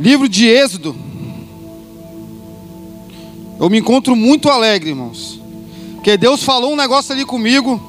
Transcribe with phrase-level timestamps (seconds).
[0.00, 0.94] Livro de Êxodo.
[3.58, 5.40] Eu me encontro muito alegre, irmãos.
[5.94, 7.82] Porque Deus falou um negócio ali comigo.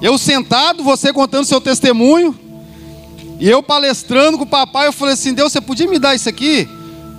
[0.00, 2.38] Eu sentado, você contando seu testemunho.
[3.40, 6.28] E eu palestrando com o papai, eu falei assim: Deus, você podia me dar isso
[6.28, 6.68] aqui?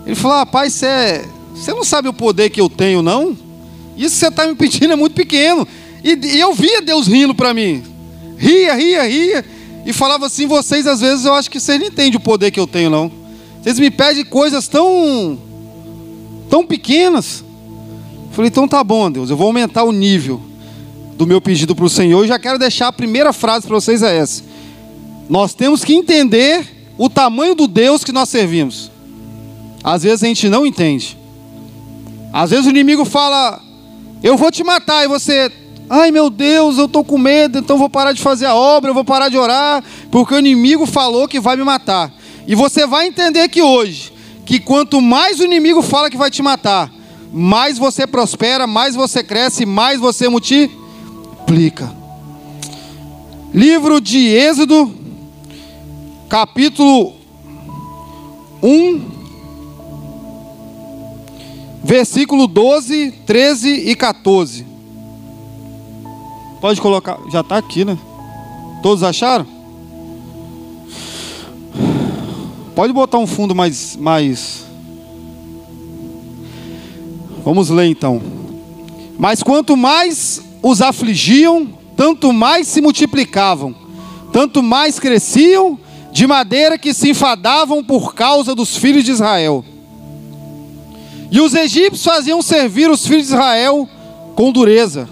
[0.06, 1.26] Ele falou: ah, pai, você, é...
[1.54, 3.38] você não sabe o poder que eu tenho, não?
[3.98, 5.68] Isso que você está me pedindo é muito pequeno.
[6.02, 7.84] E, e eu via Deus rindo para mim.
[8.38, 9.44] Ria, ria, ria.
[9.86, 12.62] E falava assim: vocês às vezes eu acho que vocês não entendem o poder que
[12.62, 13.21] eu tenho, não.
[13.62, 15.38] Vocês me pedem coisas tão,
[16.50, 17.44] tão pequenas.
[18.28, 20.42] Eu falei, então tá bom, Deus, eu vou aumentar o nível
[21.16, 22.24] do meu pedido para o Senhor.
[22.24, 24.44] Eu já quero deixar a primeira frase para vocês é essa.
[25.30, 28.90] Nós temos que entender o tamanho do Deus que nós servimos.
[29.84, 31.18] Às vezes a gente não entende.
[32.34, 33.62] Às vezes o inimigo fala,
[34.24, 35.52] eu vou te matar, e você,
[35.90, 38.94] ai meu Deus, eu estou com medo, então vou parar de fazer a obra, eu
[38.94, 42.12] vou parar de orar, porque o inimigo falou que vai me matar.
[42.48, 44.12] E você vai entender que hoje,
[44.46, 46.92] que quanto mais o inimigo fala que vai te matar,
[47.32, 51.96] mais você prospera, mais você cresce, mais você multiplica.
[53.54, 54.94] Livro de Êxodo,
[56.30, 57.14] capítulo
[58.64, 59.02] 1,
[61.84, 64.66] versículo 12, 13 e 14.
[66.60, 67.98] Pode colocar, já está aqui, né?
[68.84, 69.61] Todos acharam?
[72.76, 74.64] Pode botar um fundo mais, mais.
[77.44, 78.22] Vamos ler então.
[79.18, 83.76] Mas quanto mais os afligiam, tanto mais se multiplicavam,
[84.32, 85.78] tanto mais cresciam,
[86.12, 89.64] de maneira que se enfadavam por causa dos filhos de Israel.
[91.30, 93.88] E os egípcios faziam servir os filhos de Israel
[94.36, 95.10] com dureza.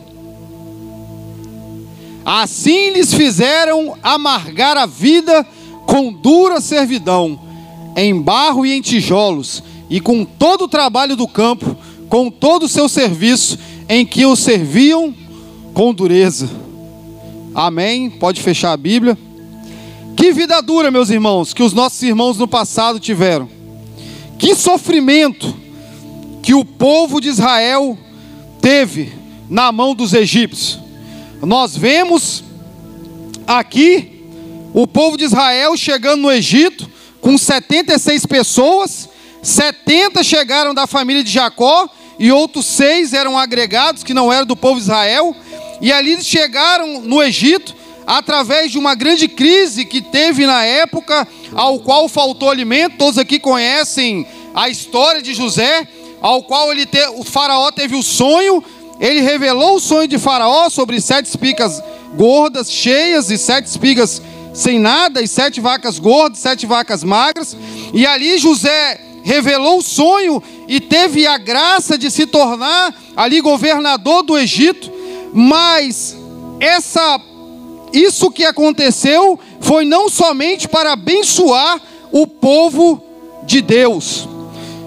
[2.26, 5.46] Assim lhes fizeram amargar a vida
[5.86, 7.48] com dura servidão
[7.95, 11.76] em barro e em tijolos, e com todo o trabalho do campo,
[12.08, 15.14] com todo o seu serviço, em que o serviam
[15.73, 16.50] com dureza.
[17.54, 18.10] Amém?
[18.10, 19.17] Pode fechar a Bíblia.
[20.16, 23.50] Que vida dura, meus irmãos, que os nossos irmãos no passado tiveram.
[24.38, 25.56] Que sofrimento
[26.42, 27.98] que o povo de Israel
[28.61, 29.14] teve
[29.50, 30.80] na mão dos egípcios.
[31.42, 32.44] Nós vemos
[33.48, 34.26] aqui
[34.73, 36.89] o povo de Israel chegando no Egito,
[37.30, 39.08] com 76 pessoas,
[39.44, 44.56] 70 chegaram da família de Jacó e outros seis eram agregados que não eram do
[44.56, 45.36] povo de Israel.
[45.80, 47.76] E ali eles chegaram no Egito
[48.08, 52.98] através de uma grande crise que teve na época, ao qual faltou alimento.
[52.98, 54.26] Todos aqui conhecem
[54.56, 55.88] a história de José,
[56.20, 58.64] ao qual ele te, o faraó teve o sonho.
[59.00, 61.80] Ele revelou o sonho de faraó sobre sete espigas
[62.16, 64.20] gordas, cheias e sete espigas
[64.59, 67.55] sem nada, e sete vacas gordas, sete vacas magras.
[67.93, 74.21] E ali José revelou o sonho e teve a graça de se tornar ali governador
[74.21, 74.92] do Egito.
[75.33, 76.17] Mas
[76.59, 77.21] essa
[77.93, 81.81] isso que aconteceu foi não somente para abençoar
[82.11, 83.02] o povo
[83.45, 84.27] de Deus.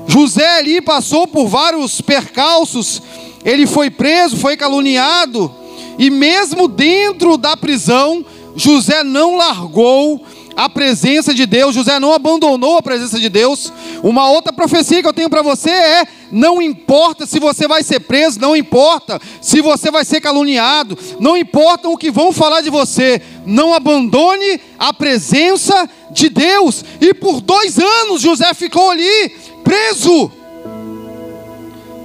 [0.06, 3.00] José ali passou por vários percalços,
[3.42, 5.50] ele foi preso, foi caluniado,
[5.98, 8.24] e mesmo dentro da prisão,
[8.56, 10.24] José não largou
[10.56, 13.72] a presença de Deus, José não abandonou a presença de Deus.
[14.02, 18.00] Uma outra profecia que eu tenho para você é: não importa se você vai ser
[18.00, 22.70] preso, não importa se você vai ser caluniado, não importa o que vão falar de
[22.70, 26.84] você, não abandone a presença de Deus.
[27.00, 29.30] E por dois anos José ficou ali,
[29.64, 30.30] preso.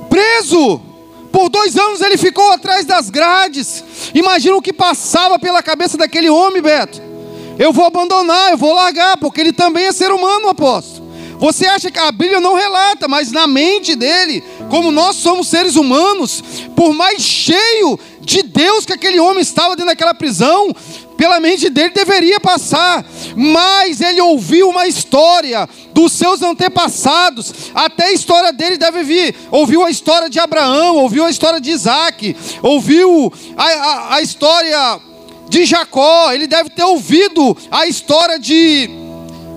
[0.10, 0.87] Preso.
[1.32, 3.84] Por dois anos ele ficou atrás das grades.
[4.14, 7.02] Imagina o que passava pela cabeça daquele homem, Beto.
[7.60, 11.08] Eu vou abandonar, eu vou largar, porque ele também é ser humano, apóstolo.
[11.40, 15.76] Você acha que a Bíblia não relata, mas na mente dele, como nós somos seres
[15.76, 16.44] humanos,
[16.76, 20.76] por mais cheio de Deus que aquele homem estava dentro daquela prisão,
[21.18, 23.04] pela mente dele deveria passar,
[23.36, 29.36] mas ele ouviu uma história dos seus antepassados, até a história dele deve vir.
[29.52, 35.00] Ouviu a história de Abraão, ouviu a história de Isaac, ouviu a, a, a história
[35.50, 38.90] de Jacó, ele deve ter ouvido a história de,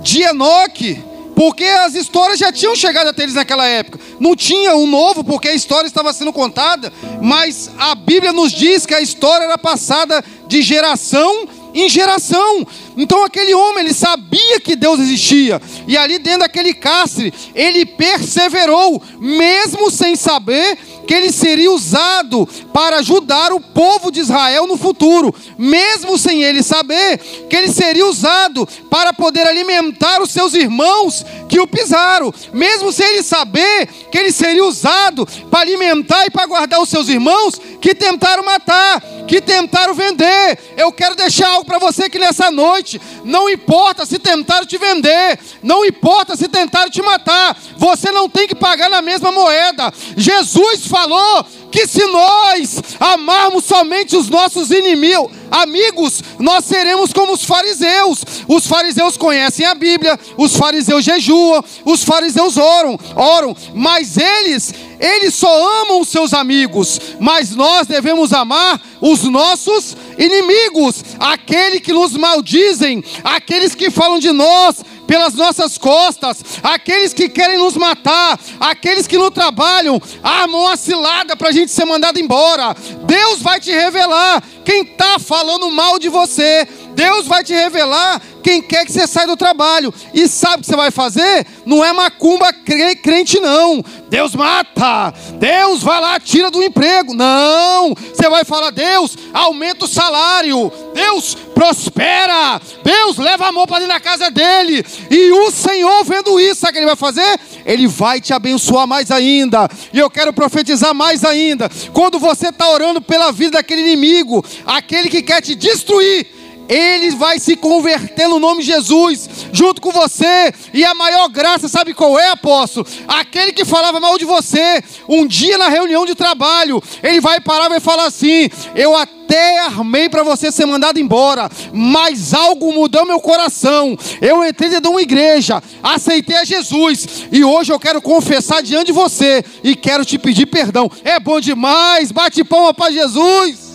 [0.02, 1.10] de Enoque
[1.40, 3.98] porque as histórias já tinham chegado até eles naquela época.
[4.20, 6.92] Não tinha um novo, porque a história estava sendo contada,
[7.22, 12.66] mas a Bíblia nos diz que a história era passada de geração em geração.
[12.96, 19.02] Então aquele homem, ele sabia que Deus existia, e ali dentro daquele cárcere, ele perseverou,
[19.18, 25.34] mesmo sem saber que ele seria usado para ajudar o povo de Israel no futuro,
[25.58, 31.58] mesmo sem ele saber que ele seria usado para poder alimentar os seus irmãos que
[31.58, 36.80] o pisaram, mesmo sem ele saber que ele seria usado para alimentar e para guardar
[36.80, 40.58] os seus irmãos que tentaram matar, que tentaram vender.
[40.76, 42.79] Eu quero deixar algo para você que nessa noite,
[43.24, 48.46] não importa se tentaram te vender, não importa se tentaram te matar, você não tem
[48.46, 49.92] que pagar na mesma moeda.
[50.16, 57.44] Jesus falou que se nós amarmos somente os nossos inimigos, amigos, nós seremos como os
[57.44, 58.20] fariseus.
[58.46, 65.34] Os fariseus conhecem a Bíblia, os fariseus jejuam, os fariseus oram, oram, mas eles eles
[65.34, 72.12] só amam os seus amigos, mas nós devemos amar os nossos inimigos, aqueles que nos
[72.12, 79.08] maldizem, aqueles que falam de nós pelas nossas costas, aqueles que querem nos matar, aqueles
[79.08, 82.76] que no trabalham armam a cilada para a gente ser mandado embora.
[83.08, 86.64] Deus vai te revelar quem está falando mal de você.
[86.94, 89.92] Deus vai te revelar quem quer que você saia do trabalho.
[90.14, 91.46] E sabe o que você vai fazer?
[91.66, 93.82] Não é macumba crente, não.
[94.08, 95.12] Deus mata.
[95.38, 97.14] Deus vai lá, tira do emprego.
[97.14, 97.94] Não.
[97.94, 100.72] Você vai falar, Deus, aumenta o salário.
[100.94, 102.58] Deus prospera.
[102.82, 104.82] Deus leva amor para dentro da casa dele.
[105.10, 107.38] E o Senhor, vendo isso, sabe o que ele vai fazer?
[107.66, 109.68] Ele vai te abençoar mais ainda.
[109.92, 111.70] E eu quero profetizar mais ainda.
[111.92, 116.26] Quando você está orando pela vida daquele inimigo, aquele que quer te destruir,
[116.70, 121.66] ele vai se converter no nome de Jesus, junto com você, e a maior graça,
[121.66, 122.86] sabe qual é, apóstolo?
[123.08, 127.66] Aquele que falava mal de você, um dia na reunião de trabalho, ele vai parar
[127.66, 133.04] e vai falar assim: Eu até armei para você ser mandado embora, mas algo mudou
[133.04, 133.98] meu coração.
[134.20, 138.86] Eu entrei dentro de uma igreja, aceitei a Jesus, e hoje eu quero confessar diante
[138.86, 140.88] de você, e quero te pedir perdão.
[141.04, 143.70] É bom demais, bate palma para Jesus.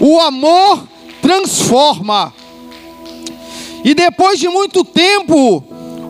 [0.00, 0.97] O amor
[1.28, 2.32] transforma.
[3.84, 5.62] E depois de muito tempo,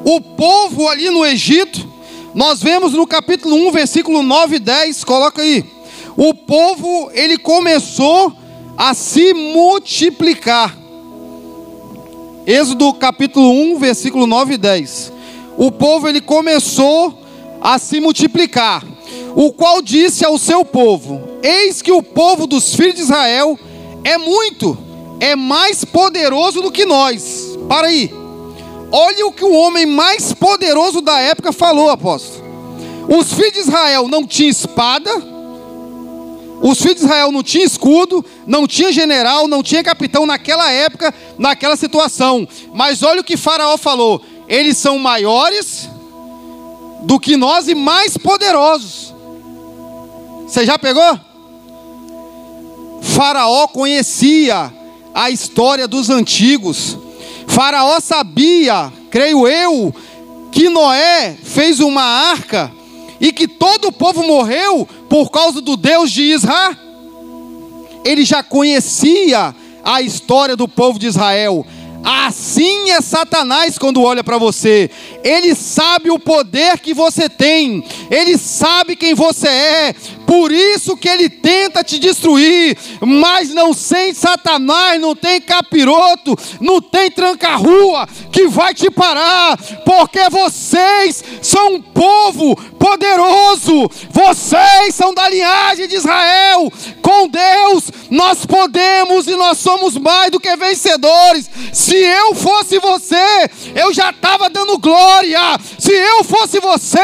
[0.05, 1.89] o povo ali no Egito,
[2.33, 5.65] nós vemos no capítulo 1, versículo 9 e 10, coloca aí.
[6.17, 8.33] O povo, ele começou
[8.77, 10.79] a se multiplicar.
[12.47, 15.13] Êxodo capítulo 1, versículo 9 e 10.
[15.57, 17.13] O povo ele começou
[17.61, 18.85] a se multiplicar,
[19.35, 23.59] o qual disse ao seu povo: Eis que o povo dos filhos de Israel
[24.05, 24.87] é muito
[25.21, 27.59] é mais poderoso do que nós.
[27.69, 28.13] Para aí.
[28.91, 32.47] Olha o que o homem mais poderoso da época falou, apóstolo.
[33.09, 35.11] Os filhos de Israel não tinham espada,
[36.61, 41.15] os filhos de Israel não tinham escudo, não tinha general, não tinha capitão naquela época,
[41.39, 42.47] naquela situação.
[42.75, 45.89] Mas olha o que Faraó falou: eles são maiores
[47.03, 49.15] do que nós e mais poderosos.
[50.47, 51.19] Você já pegou?
[53.03, 54.73] Faraó conhecia
[55.15, 56.97] a história dos antigos.
[57.47, 59.95] Faraó sabia, creio eu,
[60.53, 62.73] que Noé fez uma arca
[63.21, 66.77] e que todo o povo morreu por causa do Deus de Israel.
[68.05, 71.67] Ele já conhecia a história do povo de Israel.
[72.05, 74.91] Assim é Satanás quando olha para você.
[75.25, 77.85] Ele sabe o poder que você tem.
[78.11, 79.95] Ele sabe quem você é.
[80.29, 82.77] Por isso que ele tenta te destruir.
[83.01, 89.57] Mas não sem Satanás, não tem capiroto, não tem tranca-rua que vai te parar.
[89.87, 93.91] Porque vocês são um povo poderoso.
[94.11, 96.71] Vocês são da linhagem de Israel.
[97.01, 101.49] Com Deus nós podemos e nós somos mais do que vencedores.
[101.73, 105.41] Se eu fosse você, eu já estava dando glória.
[105.79, 106.99] Se eu fosse você,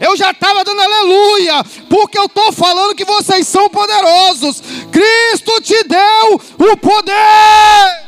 [0.00, 1.64] eu já estava dando aleluia.
[1.88, 4.62] Porque eu estou falando que vocês são poderosos.
[4.90, 8.04] Cristo te deu o poder.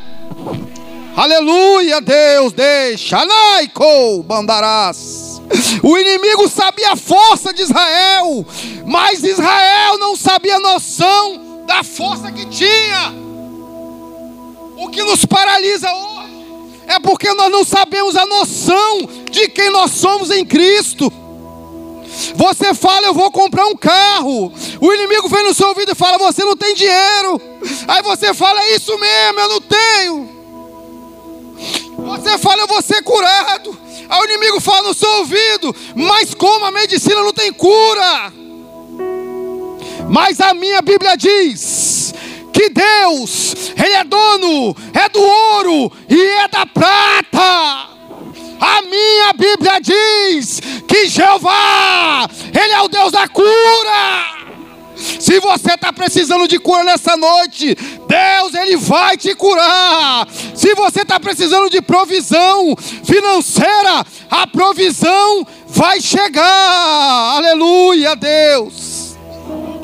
[1.15, 3.23] Aleluia, Deus, deixa.
[3.23, 5.43] Naico, bandarás.
[5.83, 8.47] O inimigo sabia a força de Israel,
[8.87, 13.15] mas Israel não sabia a noção da força que tinha.
[14.79, 16.47] O que nos paralisa hoje
[16.87, 21.13] é porque nós não sabemos a noção de quem nós somos em Cristo.
[22.35, 24.52] Você fala, eu vou comprar um carro.
[24.80, 27.40] O inimigo vem no seu ouvido e fala, você não tem dinheiro.
[27.88, 30.37] Aí você fala, é isso mesmo, eu não tenho.
[31.99, 33.76] Você fala, eu vou ser curado.
[34.08, 38.32] Aí o inimigo fala no seu ouvido, mas como a medicina não tem cura?
[40.08, 42.14] Mas a minha Bíblia diz
[42.52, 47.96] que Deus, Ele é dono, é do ouro e é da prata.
[48.58, 54.37] A minha Bíblia diz que Jeová, Ele é o Deus da cura.
[54.96, 57.75] Se você está precisando de cura nessa noite,
[58.06, 60.28] Deus, Ele vai te curar.
[60.54, 67.37] Se você está precisando de provisão financeira, a provisão vai chegar.
[67.37, 68.96] Aleluia, Deus.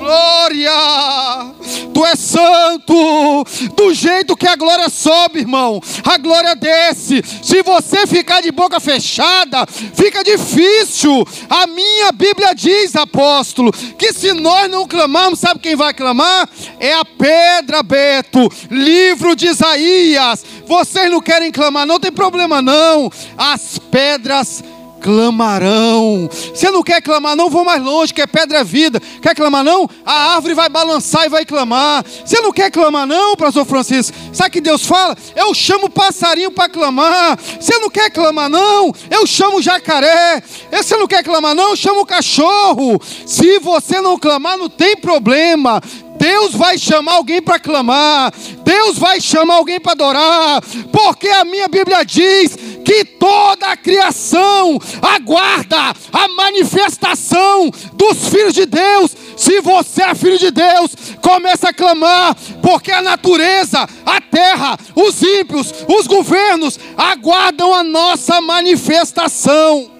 [0.03, 1.53] Glória!
[1.95, 3.45] Tu és santo,
[3.77, 7.23] do jeito que a glória sobe, irmão, a glória desce.
[7.43, 11.25] Se você ficar de boca fechada, fica difícil.
[11.49, 16.49] A minha Bíblia diz, apóstolo, que se nós não clamarmos, sabe quem vai clamar?
[16.81, 20.45] É a pedra, Beto, livro de Isaías.
[20.67, 23.09] Vocês não querem clamar, não tem problema não.
[23.39, 24.65] As pedras
[25.03, 26.31] clamarão.
[26.31, 29.01] Você não quer clamar, não vou mais longe, que é pedra vida.
[29.21, 29.89] Quer clamar, não?
[30.07, 32.05] A árvore vai balançar e vai clamar.
[32.25, 34.17] Você não quer clamar, não, pastor Francisco?
[34.33, 35.17] Sabe que Deus fala?
[35.35, 37.39] Eu chamo o passarinho para clamar.
[37.61, 38.93] Você não quer clamar, não?
[39.11, 40.43] Eu chamo o jacaré.
[40.71, 41.71] Você não quer clamar, não?
[41.71, 43.01] Eu chamo o cachorro.
[43.27, 45.83] Se você não clamar, não tem problema.
[46.23, 48.33] Deus vai chamar alguém para clamar,
[48.63, 53.62] Deus vai chamar alguém para adorar, porque a minha Bíblia diz que toda
[53.93, 59.15] criação aguarda a manifestação dos filhos de Deus.
[59.37, 65.23] Se você é filho de Deus, começa a clamar, porque a natureza, a terra, os
[65.23, 69.91] ímpios, os governos aguardam a nossa manifestação.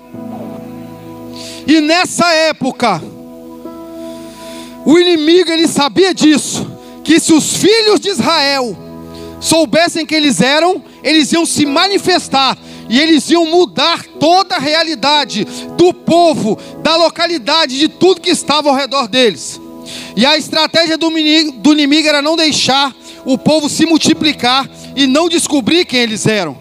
[1.67, 3.03] E nessa época,
[4.87, 6.67] o inimigo ele sabia disso,
[7.05, 8.75] que se os filhos de Israel
[9.39, 12.57] soubessem que eles eram, eles iam se manifestar
[12.93, 15.47] e eles iam mudar toda a realidade
[15.79, 19.59] do povo, da localidade, de tudo que estava ao redor deles.
[20.15, 22.95] E a estratégia do inimigo, era não deixar
[23.25, 26.55] o povo se multiplicar e não descobrir quem eles eram.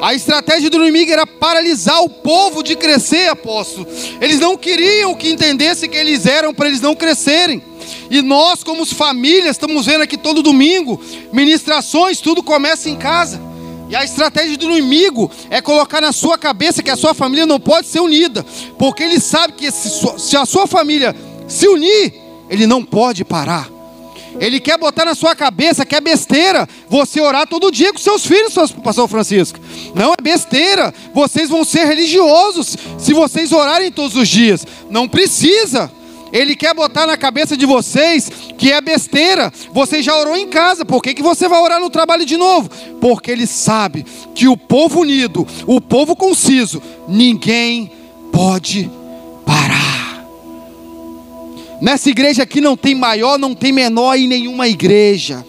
[0.00, 3.86] A estratégia do inimigo era paralisar o povo de crescer, apóstolo.
[4.20, 7.62] Eles não queriam que entendesse que eles eram para eles não crescerem.
[8.10, 11.00] E nós, como famílias, estamos vendo aqui todo domingo,
[11.32, 13.51] ministrações, tudo começa em casa.
[13.92, 17.60] E a estratégia do inimigo é colocar na sua cabeça que a sua família não
[17.60, 18.42] pode ser unida,
[18.78, 21.14] porque ele sabe que se a sua família
[21.46, 22.14] se unir,
[22.48, 23.68] ele não pode parar.
[24.40, 28.24] Ele quer botar na sua cabeça que é besteira você orar todo dia com seus
[28.24, 29.58] filhos, pastor Francisco.
[29.94, 30.94] Não é besteira.
[31.12, 34.66] Vocês vão ser religiosos se vocês orarem todos os dias.
[34.88, 35.92] Não precisa.
[36.32, 39.52] Ele quer botar na cabeça de vocês que é besteira.
[39.72, 42.70] Você já orou em casa, por que, que você vai orar no trabalho de novo?
[43.00, 47.92] Porque ele sabe que o povo unido, o povo conciso, ninguém
[48.32, 48.90] pode
[49.44, 50.24] parar.
[51.82, 55.44] Nessa igreja aqui não tem maior, não tem menor em nenhuma igreja.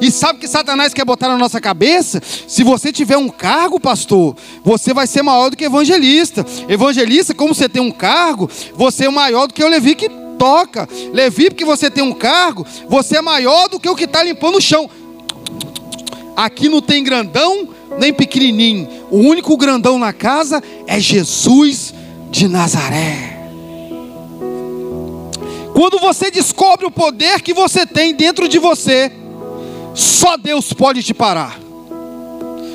[0.00, 2.20] E sabe o que Satanás quer botar na nossa cabeça?
[2.46, 6.44] Se você tiver um cargo, pastor, você vai ser maior do que evangelista.
[6.68, 10.88] Evangelista, como você tem um cargo, você é maior do que o Levi que toca.
[11.12, 14.56] Levi, porque você tem um cargo, você é maior do que o que está limpando
[14.56, 14.88] o chão.
[16.36, 17.68] Aqui não tem grandão
[17.98, 18.88] nem pequenininho.
[19.10, 21.92] O único grandão na casa é Jesus
[22.30, 23.36] de Nazaré.
[25.74, 29.12] Quando você descobre o poder que você tem dentro de você,
[29.94, 31.58] só Deus pode te parar.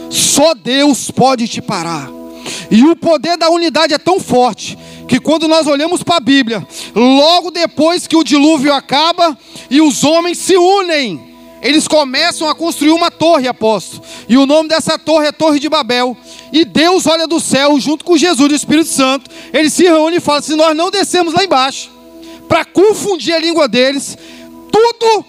[0.09, 2.09] Só Deus pode te parar.
[2.69, 4.77] E o poder da unidade é tão forte
[5.13, 6.65] que quando nós olhamos para a Bíblia,
[6.95, 9.37] logo depois que o dilúvio acaba
[9.69, 14.03] e os homens se unem, eles começam a construir uma torre, apóstolo.
[14.27, 16.17] E o nome dessa torre é Torre de Babel.
[16.51, 20.17] E Deus olha do céu, junto com Jesus e o Espírito Santo, eles se reúnem
[20.17, 21.91] e falam: se nós não descemos lá embaixo,
[22.49, 24.17] para confundir a língua deles,
[24.71, 25.25] tudo,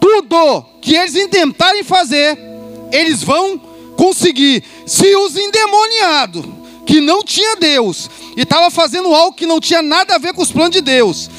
[0.00, 2.36] tudo que eles intentarem fazer,
[2.90, 3.60] eles vão
[3.96, 4.64] conseguir.
[4.84, 6.59] Se os endemoniados,
[6.90, 10.42] que não tinha Deus, e estava fazendo algo que não tinha nada a ver com
[10.42, 11.30] os planos de Deus.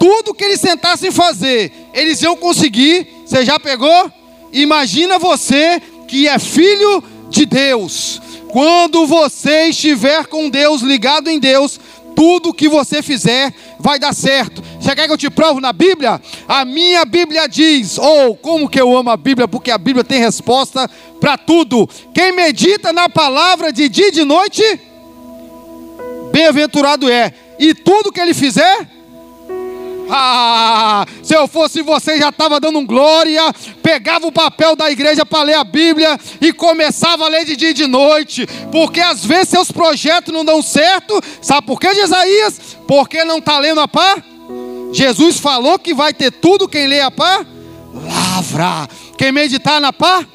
[0.00, 3.06] Tudo que eles tentassem fazer, eles iam conseguir.
[3.24, 4.10] Você já pegou?
[4.52, 8.20] Imagina você que é filho de Deus.
[8.48, 11.78] Quando você estiver com Deus, ligado em Deus,
[12.16, 14.60] tudo que você fizer vai dar certo.
[14.80, 16.20] Você quer que eu te provo na Bíblia?
[16.48, 20.02] A minha Bíblia diz, ou oh, como que eu amo a Bíblia, porque a Bíblia
[20.02, 21.88] tem resposta para tudo.
[22.12, 24.64] Quem medita na palavra de dia e de noite,
[26.36, 27.32] bem-aventurado é.
[27.58, 28.86] E tudo que ele fizer,
[30.10, 33.42] ah, se eu fosse você, já estava dando glória,
[33.82, 37.70] pegava o papel da igreja para ler a Bíblia e começava a ler de dia
[37.70, 42.76] e de noite, porque às vezes seus projetos não dão certo, sabe por que, Isaías?
[42.86, 44.22] Porque não está lendo a pá?
[44.92, 47.46] Jesus falou que vai ter tudo quem lê a pá?
[47.94, 48.86] Lavra.
[49.16, 50.26] Quem meditar na pá?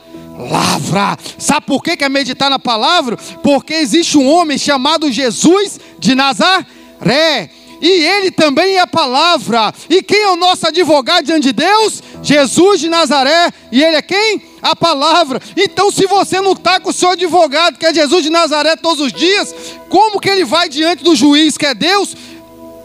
[0.49, 1.17] Lavra.
[1.37, 3.17] Sabe por que é meditar na palavra?
[3.43, 7.49] Porque existe um homem chamado Jesus de Nazaré.
[7.81, 9.73] e Ele também é a palavra.
[9.89, 12.01] E quem é o nosso advogado diante de Deus?
[12.21, 13.51] Jesus de Nazaré.
[13.71, 14.41] E Ele é quem?
[14.61, 15.41] A palavra.
[15.57, 18.99] Então, se você não está com o seu advogado, que é Jesus de Nazaré, todos
[18.99, 19.53] os dias,
[19.89, 22.15] como que ele vai diante do juiz, que é Deus,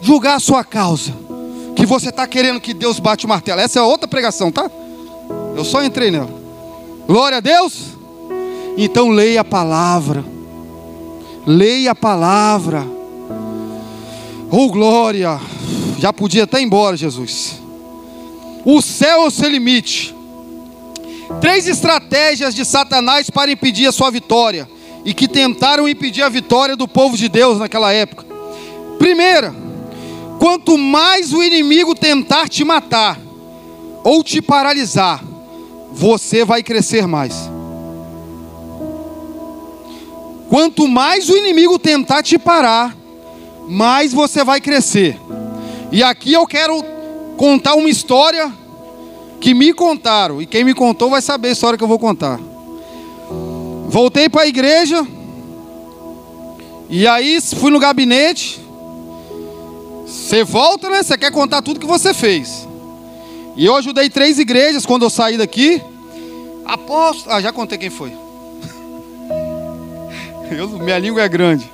[0.01, 1.13] julgar a sua causa?
[1.75, 3.61] Que você está querendo que Deus bate o martelo.
[3.61, 4.69] Essa é outra pregação, tá?
[5.55, 6.36] Eu só entrei nela.
[7.07, 7.97] Glória a Deus.
[8.77, 10.25] Então leia a palavra.
[11.45, 12.85] Leia a palavra.
[14.51, 15.39] Oh glória.
[15.99, 17.61] Já podia até ir embora, Jesus.
[18.65, 20.13] O céu é o seu limite.
[21.39, 24.69] Três estratégias de Satanás para impedir a sua vitória
[25.05, 28.25] e que tentaram impedir a vitória do povo de Deus naquela época.
[28.99, 29.55] Primeira,
[30.39, 33.17] quanto mais o inimigo tentar te matar
[34.03, 35.23] ou te paralisar,
[35.97, 37.33] você vai crescer mais.
[40.47, 42.95] Quanto mais o inimigo tentar te parar,
[43.67, 45.19] mais você vai crescer.
[45.91, 46.83] E aqui eu quero
[47.35, 48.53] contar uma história
[49.41, 50.41] que me contaram.
[50.41, 52.39] E quem me contou vai saber a história que eu vou contar.
[53.87, 55.05] Voltei para a igreja.
[56.89, 58.61] E aí fui no gabinete.
[60.05, 61.01] Você volta, né?
[61.01, 62.66] Você quer contar tudo que você fez.
[63.57, 65.81] E eu ajudei três igrejas quando eu saí daqui.
[66.63, 67.35] Apóstolo.
[67.35, 68.13] Ah, já contei quem foi.
[70.51, 71.69] Eu, minha língua é grande.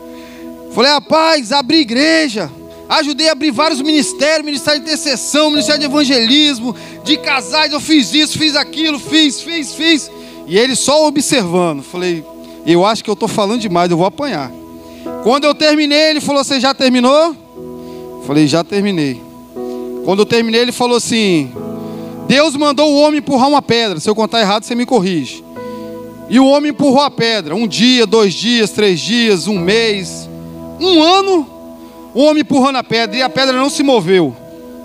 [0.73, 2.49] Falei, rapaz, abri igreja.
[2.87, 8.13] Ajudei a abrir vários ministérios, ministério de intercessão, ministério de evangelismo, de casais, eu fiz
[8.13, 10.11] isso, fiz aquilo, fiz, fiz, fiz.
[10.47, 11.83] E ele só observando.
[11.83, 12.23] Falei,
[12.65, 14.51] eu acho que eu estou falando demais, eu vou apanhar.
[15.23, 17.35] Quando eu terminei, ele falou, você já terminou?
[18.25, 19.21] Falei, já terminei.
[20.03, 21.51] Quando eu terminei, ele falou assim:
[22.27, 23.99] Deus mandou o homem empurrar uma pedra.
[23.99, 25.43] Se eu contar errado, você me corrige.
[26.29, 27.55] E o homem empurrou a pedra.
[27.55, 30.29] Um dia, dois dias, três dias, um mês,
[30.79, 31.47] um ano.
[32.13, 34.35] O homem empurrando a pedra e a pedra não se moveu.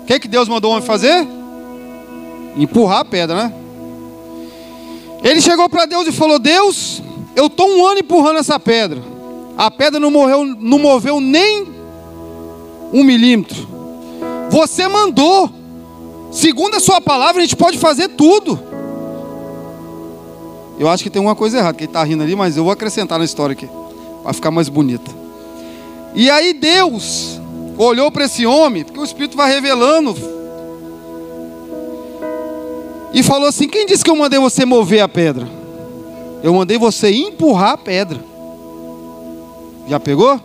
[0.01, 1.27] O que, que Deus mandou o homem fazer?
[2.57, 3.53] Empurrar a pedra, né?
[5.23, 7.01] Ele chegou para Deus e falou: Deus,
[7.35, 9.01] eu estou um ano empurrando essa pedra.
[9.57, 11.67] A pedra não, morreu, não moveu nem
[12.93, 13.67] um milímetro.
[14.49, 15.58] Você mandou.
[16.39, 18.57] Segundo a sua palavra, a gente pode fazer tudo.
[20.79, 22.71] Eu acho que tem uma coisa errada, que ele está rindo ali, mas eu vou
[22.71, 23.67] acrescentar na história aqui,
[24.23, 25.11] para ficar mais bonita.
[26.15, 27.37] E aí Deus
[27.77, 30.15] olhou para esse homem, porque o Espírito vai revelando,
[33.13, 35.45] e falou assim: Quem disse que eu mandei você mover a pedra?
[36.41, 38.23] Eu mandei você empurrar a pedra.
[39.89, 40.39] Já pegou?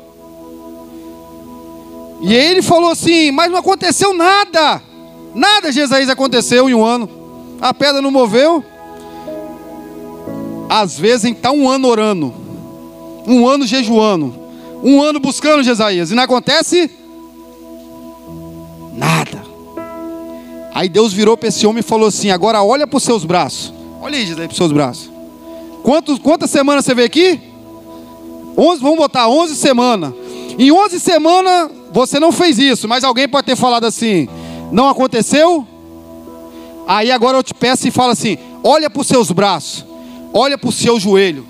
[2.21, 4.83] E ele falou assim: Mas não aconteceu nada.
[5.35, 7.09] Nada, Jesus, aconteceu em um ano.
[7.61, 8.65] A pedra não moveu.
[10.69, 12.33] Às vezes está um ano orando,
[13.27, 14.35] um ano jejuando,
[14.83, 16.91] um ano buscando Jesaías, e não acontece
[18.93, 19.43] nada.
[20.75, 23.73] Aí Deus virou para esse homem e falou assim: agora olha para os seus braços.
[24.01, 25.11] Olha aí, Jesaías, para os seus braços.
[25.83, 27.41] Quantos, quantas semanas você vê aqui?
[28.57, 30.15] 11, vamos botar 11 semanas.
[30.59, 34.29] Em 11 semanas você não fez isso, mas alguém pode ter falado assim:
[34.73, 35.67] não aconteceu?
[36.87, 39.85] Aí agora eu te peço e fala assim: olha para os seus braços,
[40.33, 41.47] olha para o seu joelho,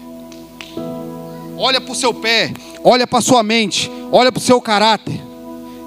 [1.57, 5.21] olha para o seu pé, olha para a sua mente, olha para o seu caráter.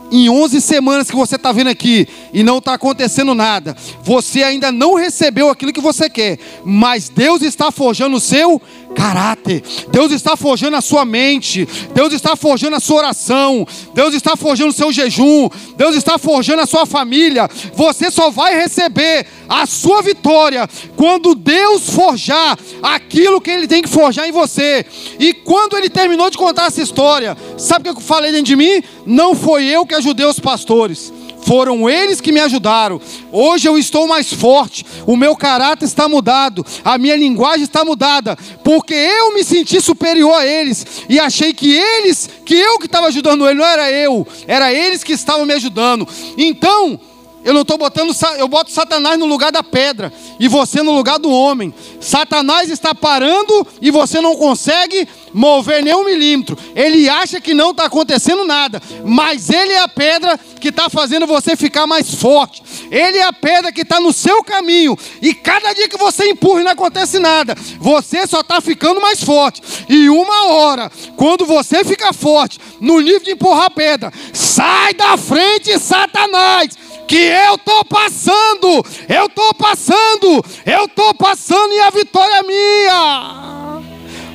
[0.10, 4.72] Em 11 semanas que você está vindo aqui e não está acontecendo nada, você ainda
[4.72, 8.62] não recebeu aquilo que você quer, mas Deus está forjando o seu
[8.96, 14.36] caráter, Deus está forjando a sua mente, Deus está forjando a sua oração, Deus está
[14.36, 17.50] forjando o seu jejum, Deus está forjando a sua família.
[17.74, 23.90] Você só vai receber a sua vitória quando Deus forjar aquilo que Ele tem que
[23.90, 24.86] forjar em você.
[25.20, 28.56] E quando Ele terminou de contar essa história, sabe o que eu falei dentro de
[28.56, 28.84] mim?
[29.06, 31.14] Não foi eu que ajudei os pastores
[31.48, 33.00] foram eles que me ajudaram.
[33.32, 38.38] Hoje eu estou mais forte, o meu caráter está mudado, a minha linguagem está mudada,
[38.66, 40.86] porque eu me senti superior a eles.
[41.08, 45.06] E achei que eles, que eu que estava ajudando ele, não era eu, era eles
[45.06, 46.06] que estavam me ajudando.
[46.38, 47.00] Então,
[47.48, 51.18] eu não estou botando, eu boto Satanás no lugar da pedra e você no lugar
[51.18, 51.74] do homem.
[52.02, 56.58] Satanás está parando e você não consegue mover nem um milímetro.
[56.76, 61.26] Ele acha que não está acontecendo nada, mas ele é a pedra que está fazendo
[61.26, 62.62] você ficar mais forte.
[62.92, 64.98] Ele é a pedra que está no seu caminho.
[65.22, 69.24] E cada dia que você empurra e não acontece nada, você só está ficando mais
[69.24, 69.62] forte.
[69.88, 75.16] E uma hora, quando você fica forte, no nível de empurrar a pedra, sai da
[75.16, 82.36] frente, Satanás que eu estou passando, eu estou passando, eu estou passando e a vitória
[82.36, 83.82] é minha.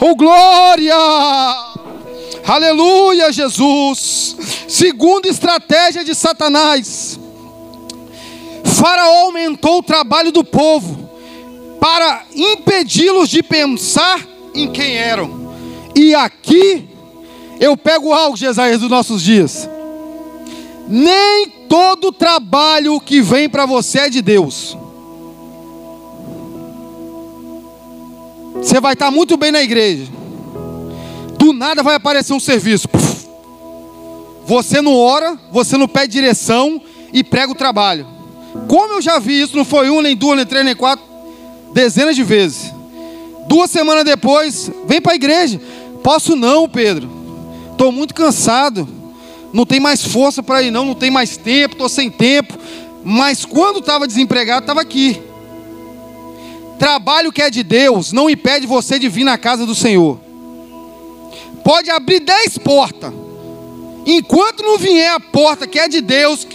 [0.01, 0.95] Oh glória!
[2.45, 4.37] Aleluia, Jesus.
[4.67, 7.21] Segunda estratégia de Satanás.
[8.65, 11.11] Faraó aumentou o trabalho do povo
[11.79, 15.53] para impedi-los de pensar em quem eram.
[15.95, 16.89] E aqui
[17.61, 19.69] eu pego algo, Jesaías, dos nossos dias.
[20.95, 24.77] Nem todo trabalho que vem para você é de Deus.
[28.57, 30.05] Você vai estar muito bem na igreja.
[31.39, 32.89] Do nada vai aparecer um serviço.
[34.45, 36.79] Você não ora, você não pede direção
[37.11, 38.07] e prega o trabalho.
[38.69, 41.03] Como eu já vi isso, não foi um, nem duas, nem três, nem quatro,
[41.73, 42.71] dezenas de vezes.
[43.49, 45.59] Duas semanas depois, vem para a igreja.
[46.03, 47.09] Posso não, Pedro.
[47.71, 48.87] Estou muito cansado.
[49.53, 50.85] Não tem mais força para ir, não.
[50.85, 52.59] Não tem mais tempo, estou sem tempo.
[53.05, 55.21] Mas quando estava desempregado, estava aqui.
[56.79, 60.19] Trabalho que é de Deus não impede você de vir na casa do Senhor.
[61.63, 63.13] Pode abrir dez portas.
[64.05, 66.47] Enquanto não vier a porta que é de Deus,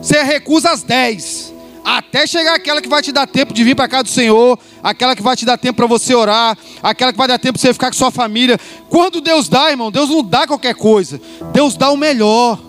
[0.00, 1.47] você recusa as dez.
[1.90, 5.16] Até chegar aquela que vai te dar tempo de vir para casa do Senhor, aquela
[5.16, 7.72] que vai te dar tempo para você orar, aquela que vai dar tempo para você
[7.72, 8.60] ficar com sua família.
[8.90, 11.18] Quando Deus dá, irmão, Deus não dá qualquer coisa.
[11.50, 12.60] Deus dá o melhor.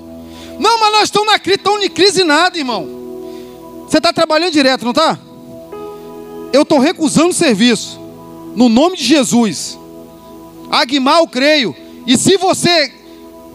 [0.57, 2.87] Não, mas nós estamos na crise, estamos em crise nada, irmão.
[3.89, 5.19] Você está trabalhando direto, não está?
[6.53, 7.99] Eu estou recusando serviço.
[8.55, 9.77] No nome de Jesus.
[10.71, 11.75] Aguimar, eu creio.
[12.07, 12.89] E se você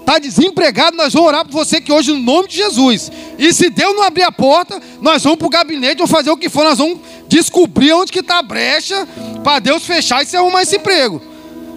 [0.05, 3.11] está desempregado, nós vamos orar por você que hoje, no nome de Jesus.
[3.39, 6.37] E se Deus não abrir a porta, nós vamos para o gabinete, vamos fazer o
[6.37, 9.09] que for, nós vamos descobrir onde que está a brecha
[9.43, 11.21] para Deus fechar e você arrumar esse emprego.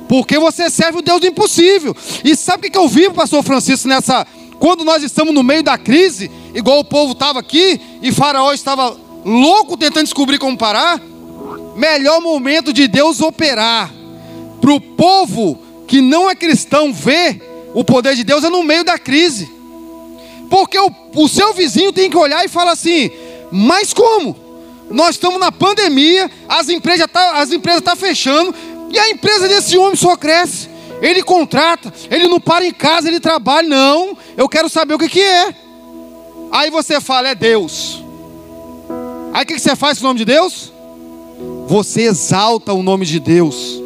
[0.10, 1.96] Porque você serve o Deus do impossível.
[2.24, 4.28] E sabe o que eu vivo, pastor Francisco, nessa.
[4.60, 8.96] Quando nós estamos no meio da crise, igual o povo estava aqui, e Faraó estava
[9.24, 11.00] louco tentando descobrir como parar,
[11.76, 13.94] melhor momento de Deus operar
[14.60, 18.84] para o povo que não é cristão ver o poder de Deus é no meio
[18.84, 19.50] da crise.
[20.50, 23.12] Porque o, o seu vizinho tem que olhar e falar assim:
[23.52, 24.36] mas como?
[24.90, 28.56] Nós estamos na pandemia, as empresas estão tá, empresas tá fechando,
[28.90, 30.70] e a empresa desse homem só cresce.
[31.02, 33.68] Ele contrata, ele não para em casa, ele trabalha.
[33.68, 35.54] Não, eu quero saber o que, que é.
[36.52, 38.02] Aí você fala, é Deus.
[39.34, 40.74] Aí o que, que você faz com o nome de Deus?
[41.68, 43.80] Você exalta o nome de Deus.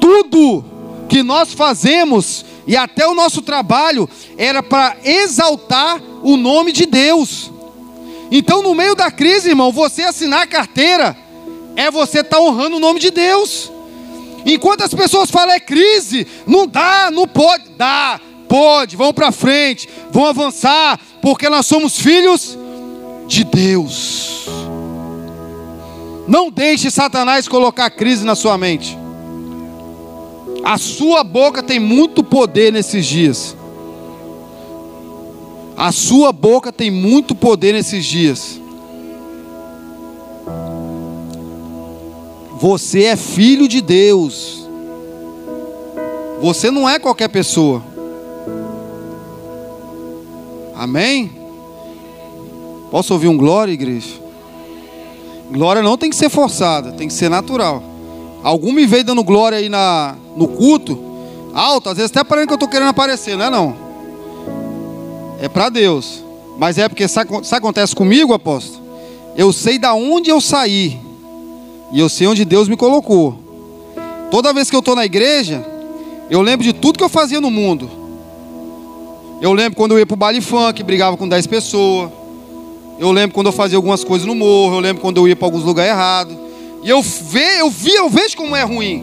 [0.00, 0.64] Tudo
[1.08, 7.50] que nós fazemos e até o nosso trabalho era para exaltar o nome de Deus.
[8.30, 11.16] Então, no meio da crise, irmão, você assinar a carteira
[11.76, 13.70] é você estar tá honrando o nome de Deus.
[14.46, 19.88] Enquanto as pessoas falam é crise, não dá, não pode, dá, pode, vão para frente,
[20.10, 22.58] vão avançar, porque nós somos filhos
[23.26, 24.46] de Deus.
[26.26, 29.03] Não deixe Satanás colocar crise na sua mente.
[30.64, 33.54] A sua boca tem muito poder nesses dias.
[35.76, 38.58] A sua boca tem muito poder nesses dias.
[42.58, 44.66] Você é filho de Deus.
[46.40, 47.82] Você não é qualquer pessoa.
[50.74, 51.30] Amém?
[52.90, 54.14] Posso ouvir um glória, igreja?
[55.50, 57.93] Glória não tem que ser forçada, tem que ser natural.
[58.44, 61.00] Algum me veio dando glória aí na, no culto,
[61.54, 63.74] alto, às vezes até parece que eu estou querendo aparecer, não é não?
[65.40, 66.22] É para Deus.
[66.58, 68.84] Mas é porque sabe o que acontece comigo, apóstolo?
[69.34, 71.00] Eu sei da onde eu saí.
[71.90, 73.34] E eu sei onde Deus me colocou.
[74.30, 75.64] Toda vez que eu estou na igreja,
[76.28, 77.90] eu lembro de tudo que eu fazia no mundo.
[79.40, 82.10] Eu lembro quando eu ia para o baile funk, brigava com 10 pessoas.
[82.98, 84.76] Eu lembro quando eu fazia algumas coisas no morro.
[84.76, 86.43] Eu lembro quando eu ia para alguns lugares errados.
[86.84, 89.02] E eu vejo, eu vi, eu vejo como é ruim.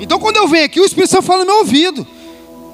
[0.00, 2.06] Então quando eu venho aqui, o Espírito Santo fala no meu ouvido.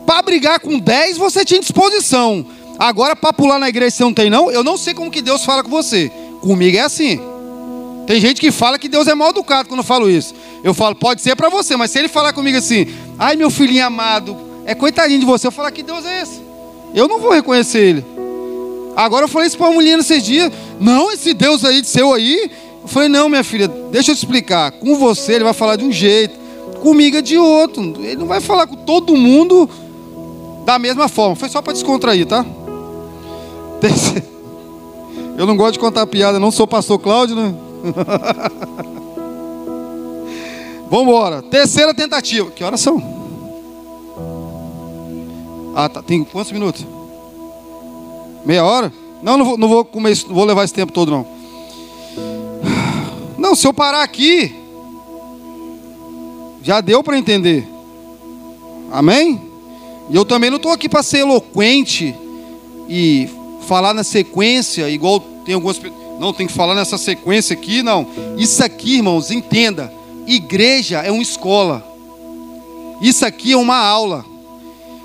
[0.07, 2.47] Para brigar com 10, você tinha disposição.
[2.79, 4.51] Agora, para pular na igreja, você não tem, não?
[4.51, 6.11] Eu não sei como que Deus fala com você.
[6.40, 7.21] Comigo é assim.
[8.07, 10.35] Tem gente que fala que Deus é mal educado quando eu falo isso.
[10.62, 12.87] Eu falo, pode ser para você, mas se ele falar comigo assim,
[13.19, 14.37] ai meu filhinho amado,
[14.67, 16.40] é coitadinho de você, eu falar que Deus é esse.
[16.95, 18.05] Eu não vou reconhecer ele.
[18.95, 20.53] Agora eu falei isso para uma mulher nesses dias.
[20.79, 22.51] Não, esse Deus aí, seu aí,
[22.85, 24.70] eu falei, não, minha filha, deixa eu te explicar.
[24.73, 26.38] Com você ele vai falar de um jeito,
[26.83, 27.83] comigo é de outro.
[27.99, 29.68] Ele não vai falar com todo mundo
[30.66, 31.35] da mesma forma.
[31.35, 32.44] Foi só para descontrair, tá?
[35.37, 37.55] Eu não gosto de contar piada, não sou pastor Cláudio, né?
[40.90, 41.40] Vamos embora.
[41.40, 42.51] Terceira tentativa.
[42.51, 43.03] Que horas são?
[45.75, 46.03] Ah, tá.
[46.03, 46.87] Tem quantos minutos?
[48.44, 48.92] Meia hora?
[49.23, 51.34] Não, não vou, não vou comer não vou levar esse tempo todo, não.
[53.55, 54.55] Se eu parar aqui,
[56.62, 57.67] já deu para entender.
[58.90, 59.40] Amém?
[60.11, 62.14] E eu também não estou aqui para ser eloquente
[62.88, 63.29] e
[63.67, 65.81] falar na sequência, igual tem algumas
[66.19, 68.07] Não, tem que falar nessa sequência aqui, não.
[68.37, 69.93] Isso aqui, irmãos, entenda.
[70.27, 71.85] Igreja é uma escola.
[73.01, 74.25] Isso aqui é uma aula.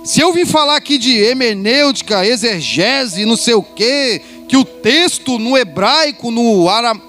[0.03, 5.37] Se eu vim falar aqui de hermenêutica, exegese, não sei o quê, que o texto
[5.37, 7.01] no hebraico, no árabe,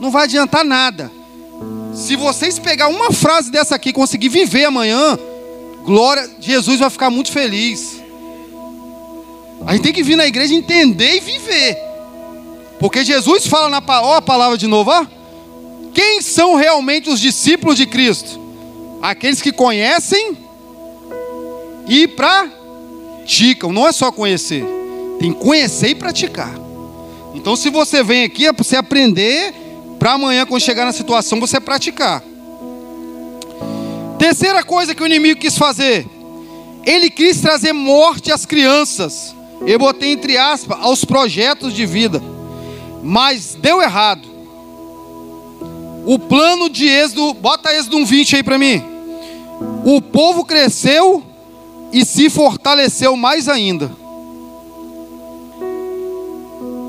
[0.00, 1.10] não vai adiantar nada.
[1.94, 5.18] Se vocês pegar uma frase dessa aqui e conseguir viver amanhã,
[5.84, 8.00] glória, Jesus vai ficar muito feliz.
[9.66, 11.76] A gente tem que vir na igreja entender e viver.
[12.78, 15.06] Porque Jesus fala na ó, a palavra de novo, ó.
[15.92, 18.38] Quem são realmente os discípulos de Cristo?
[19.02, 20.36] Aqueles que conhecem
[21.88, 23.72] e praticam.
[23.72, 24.64] Não é só conhecer,
[25.18, 26.54] tem conhecer e praticar.
[27.34, 29.52] Então, se você vem aqui, é para você aprender,
[29.98, 32.22] para amanhã, quando chegar na situação, você praticar.
[34.18, 36.06] Terceira coisa que o inimigo quis fazer,
[36.84, 39.34] ele quis trazer morte às crianças.
[39.66, 42.22] Eu botei entre aspas, aos projetos de vida.
[43.02, 44.26] Mas deu errado.
[46.06, 48.82] O plano de Êxodo, bota Êxodo 20 aí para mim.
[49.84, 51.22] O povo cresceu
[51.92, 53.90] e se fortaleceu mais ainda.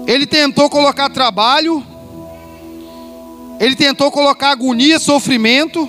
[0.08, 1.84] Ele tentou colocar trabalho,
[3.60, 5.88] ele tentou colocar agonia, sofrimento,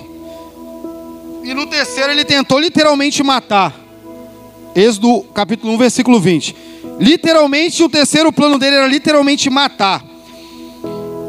[1.43, 3.73] e no terceiro ele tentou literalmente matar.
[4.75, 6.55] Êxodo capítulo 1, versículo 20.
[6.99, 10.03] Literalmente, o terceiro plano dele era literalmente matar.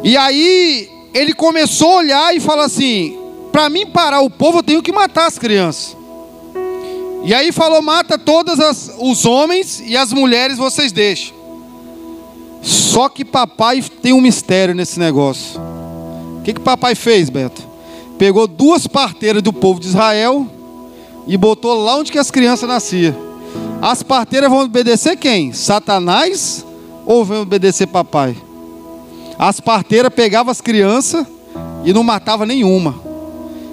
[0.04, 3.16] E aí ele começou a olhar e falar assim:
[3.50, 5.96] para mim parar o povo, eu tenho que matar as crianças.
[7.24, 8.58] E aí falou: mata todos
[8.98, 11.36] os homens e as mulheres vocês deixam.
[12.60, 15.71] Só que papai tem um mistério nesse negócio.
[16.42, 17.62] O que, que papai fez, Beto?
[18.18, 20.44] Pegou duas parteiras do povo de Israel
[21.28, 23.14] e botou lá onde que as crianças nasciam.
[23.80, 25.52] As parteiras vão obedecer quem?
[25.52, 26.66] Satanás
[27.06, 28.36] ou vão obedecer papai?
[29.38, 31.24] As parteiras pegavam as crianças
[31.84, 32.96] e não matava nenhuma.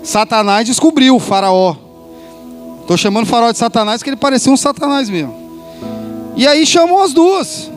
[0.04, 1.76] Satanás descobriu o faraó.
[2.82, 5.34] Estou chamando o faraó de Satanás porque ele parecia um Satanás mesmo.
[6.36, 7.72] E aí chamou as duas.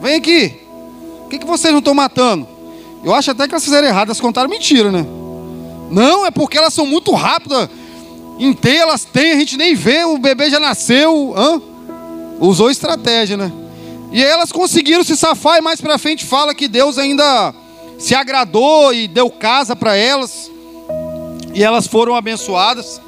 [0.00, 0.62] Vem aqui.
[1.26, 2.55] O que, que vocês não estão matando?
[3.06, 5.06] Eu acho até que elas fizeram errado, elas contaram mentira, né?
[5.90, 7.70] Não, é porque elas são muito rápidas
[8.38, 11.34] inteira elas têm, a gente nem vê, o bebê já nasceu.
[11.36, 11.60] Hã?
[12.38, 13.50] Usou estratégia, né?
[14.12, 17.54] E aí elas conseguiram se safar, e mais para frente fala que Deus ainda
[17.98, 20.50] se agradou e deu casa para elas.
[21.54, 23.00] E elas foram abençoadas.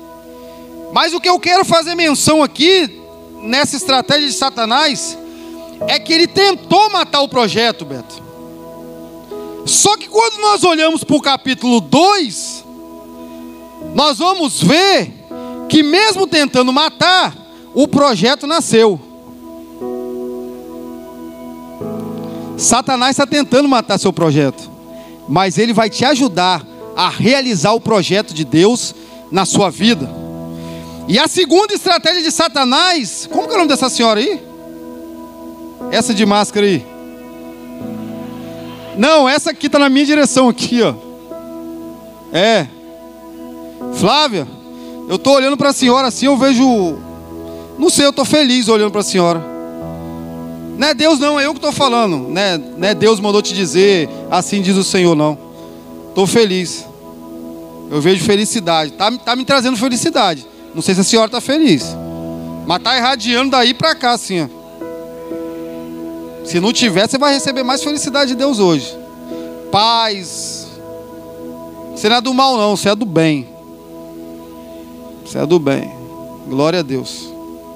[0.93, 3.01] Mas o que eu quero fazer menção aqui,
[3.43, 5.19] nessa estratégia de Satanás,
[5.87, 8.28] é que ele tentou matar o projeto, Beto.
[9.69, 12.65] Só que quando nós olhamos para o capítulo 2,
[13.95, 15.13] nós vamos ver
[15.69, 17.37] que mesmo tentando matar,
[17.75, 18.99] o projeto nasceu.
[22.57, 24.71] Satanás está tentando matar seu projeto,
[25.29, 28.95] mas ele vai te ajudar a realizar o projeto de Deus
[29.31, 30.11] na sua vida.
[31.07, 34.43] E a segunda estratégia de Satanás, como que é o nome dessa senhora aí?
[35.93, 36.98] Essa de máscara aí.
[38.99, 40.93] Não, essa aqui está na minha direção aqui, ó.
[42.33, 42.67] É.
[43.95, 44.47] Flávia.
[45.09, 46.99] Eu estou olhando para a senhora assim, eu vejo.
[47.79, 49.41] Não sei, eu estou feliz olhando para a senhora.
[50.77, 52.29] Não é Deus, não, é eu que estou falando.
[52.29, 55.39] Não é, não é Deus mandou te dizer, assim diz o Senhor, não.
[56.09, 56.85] Estou feliz.
[57.91, 58.91] Eu vejo felicidade.
[58.93, 60.45] Está tá me trazendo felicidade.
[60.75, 61.85] Não sei se a senhora está feliz.
[62.67, 64.43] Mas está irradiando daí para cá, assim.
[64.43, 64.58] Ó.
[66.49, 68.97] Se não tiver, você vai receber mais felicidade de Deus hoje.
[69.71, 70.67] Paz.
[71.95, 73.47] Você não é do mal, não, você é do bem.
[75.27, 75.93] Você é do bem.
[76.49, 77.29] Glória a Deus.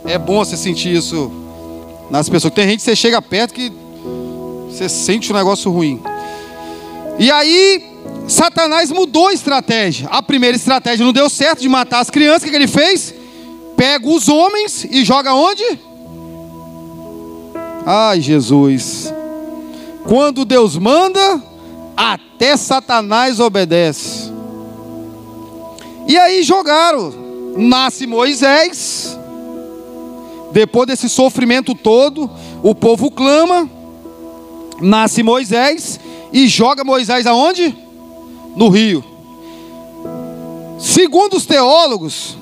[0.06, 1.30] É bom você sentir isso
[2.08, 2.54] nas pessoas.
[2.54, 3.70] Tem gente que você chega perto que
[4.70, 6.02] você sente um negócio ruim.
[7.18, 7.85] E aí,
[8.26, 10.08] Satanás mudou a estratégia.
[10.08, 12.48] A primeira estratégia não deu certo de matar as crianças.
[12.48, 13.14] O que ele fez?
[13.76, 15.78] Pega os homens e joga onde?
[17.87, 19.12] Ai, Jesus.
[20.05, 21.42] Quando Deus manda,
[21.97, 24.33] até Satanás obedece.
[26.07, 27.23] E aí jogaram
[27.57, 29.18] nasce Moisés.
[30.53, 32.31] Depois desse sofrimento todo,
[32.62, 33.68] o povo clama.
[34.81, 36.01] Nasce Moisés
[36.33, 37.77] e joga Moisés aonde?
[38.57, 39.05] No rio.
[40.79, 42.37] Segundo os teólogos,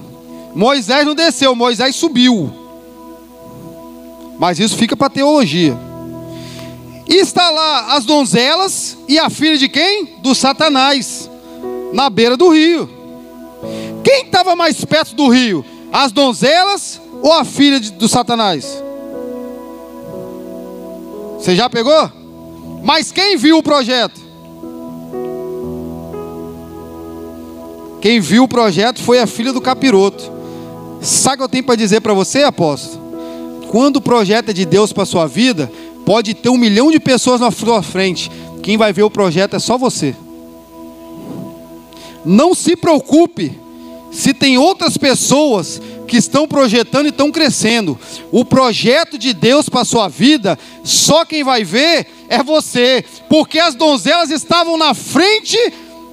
[0.55, 2.60] Moisés não desceu, Moisés subiu.
[4.41, 5.77] Mas isso fica para teologia.
[7.07, 10.07] E está lá as donzelas e a filha de quem?
[10.23, 11.29] Do Satanás,
[11.93, 12.89] na beira do rio.
[14.03, 15.63] Quem estava mais perto do rio?
[15.93, 18.83] As donzelas ou a filha de, do Satanás?
[21.39, 22.11] Você já pegou?
[22.83, 24.19] Mas quem viu o projeto?
[28.01, 30.33] Quem viu o projeto foi a filha do capiroto.
[31.03, 33.00] Sabe o que eu tenho para dizer para você, apóstolo?
[33.71, 35.71] Quando o projeto é de Deus para sua vida,
[36.05, 38.29] pode ter um milhão de pessoas na sua frente.
[38.65, 40.13] Quem vai ver o projeto é só você.
[42.25, 43.57] Não se preocupe
[44.11, 47.97] se tem outras pessoas que estão projetando e estão crescendo.
[48.33, 53.61] O projeto de Deus para a sua vida, só quem vai ver é você, porque
[53.61, 55.57] as donzelas estavam na frente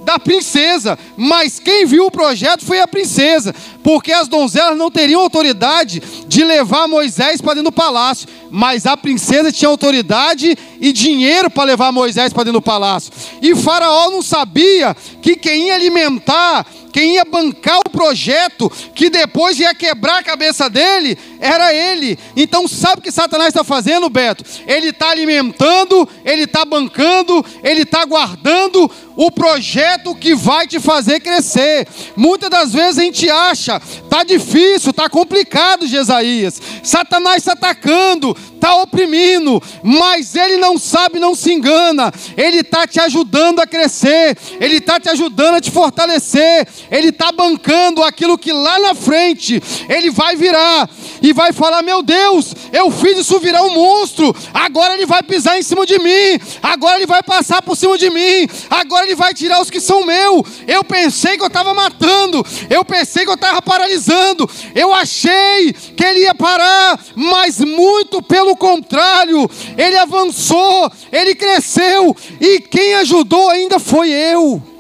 [0.08, 5.20] da princesa, mas quem viu o projeto foi a princesa, porque as donzelas não teriam
[5.20, 11.50] autoridade de levar Moisés para dentro do palácio, mas a princesa tinha autoridade e dinheiro
[11.50, 13.12] para levar Moisés para dentro do palácio.
[13.42, 19.60] E Faraó não sabia que quem ia alimentar quem ia bancar o projeto, que depois
[19.60, 22.18] ia quebrar a cabeça dele, era ele.
[22.36, 24.44] Então, sabe o que Satanás está fazendo, Beto?
[24.66, 31.20] Ele está alimentando, ele está bancando, ele está guardando o projeto que vai te fazer
[31.20, 31.88] crescer.
[32.16, 36.62] Muitas das vezes a gente acha, tá difícil, tá complicado, Jesaías.
[36.84, 42.14] Satanás está atacando, está oprimindo, mas ele não sabe, não se engana.
[42.38, 47.32] Ele está te ajudando a crescer, ele está te ajudando a te fortalecer, ele está
[47.32, 50.90] bancando aquilo que lá na frente ele vai virar
[51.22, 55.58] e vai falar: Meu Deus, eu fiz isso virar um monstro, agora ele vai pisar
[55.58, 59.34] em cima de mim, agora ele vai passar por cima de mim, agora ele vai
[59.34, 60.48] tirar os que são meus.
[60.68, 66.04] Eu pensei que eu estava matando, eu pensei que eu estava paralisando, eu achei que
[66.04, 73.80] ele ia parar, mas muito pelo contrário, ele avançou, ele cresceu, e quem ajudou ainda
[73.80, 74.77] foi eu.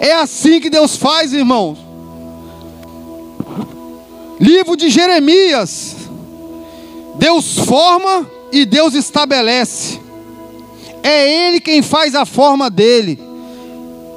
[0.00, 1.78] É assim que Deus faz, irmãos.
[4.38, 5.96] Livro de Jeremias.
[7.16, 10.00] Deus forma e Deus estabelece.
[11.02, 13.18] É Ele quem faz a forma dele.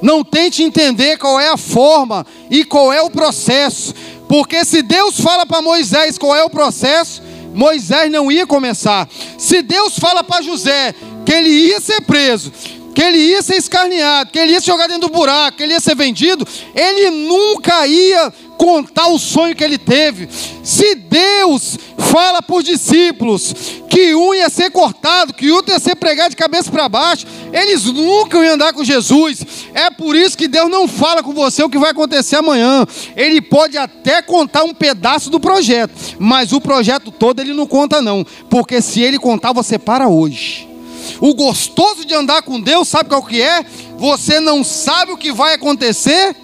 [0.02, 3.94] Não tente entender qual é a forma e qual é o processo.
[4.28, 7.22] Porque se Deus fala para Moisés qual é o processo,
[7.54, 9.08] Moisés não ia começar.
[9.38, 10.94] Se Deus fala para José
[11.26, 12.52] que ele ia ser preso,
[12.94, 15.74] que ele ia ser escarneado, que ele ia se jogar dentro do buraco, que ele
[15.74, 20.28] ia ser vendido, ele nunca ia contar o sonho que ele teve.
[20.64, 23.54] Se Deus fala para os discípulos
[23.90, 27.86] que um ia ser cortado, que outro ia ser pregado de cabeça para baixo, eles
[27.86, 29.46] nunca iam andar com Jesus.
[29.74, 32.86] É por isso que Deus não fala com você o que vai acontecer amanhã.
[33.16, 38.02] Ele pode até contar um pedaço do projeto, mas o projeto todo ele não conta
[38.02, 40.69] não, porque se ele contar você para hoje.
[41.22, 43.66] O gostoso de andar com Deus, sabe qual que é?
[43.98, 46.36] Você não sabe o que vai acontecer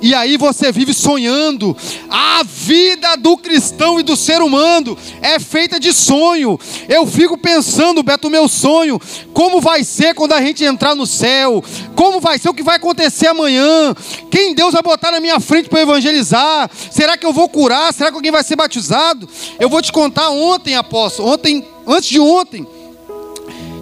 [0.00, 1.76] e aí você vive sonhando.
[2.10, 6.58] A vida do cristão e do ser humano é feita de sonho.
[6.88, 9.00] Eu fico pensando, Beto, meu sonho,
[9.32, 11.62] como vai ser quando a gente entrar no céu?
[11.94, 13.94] Como vai ser o que vai acontecer amanhã?
[14.30, 16.70] Quem Deus vai botar na minha frente para evangelizar?
[16.90, 17.92] Será que eu vou curar?
[17.92, 19.28] Será que alguém vai ser batizado?
[19.58, 22.66] Eu vou te contar ontem, apóstolo, ontem, antes de ontem,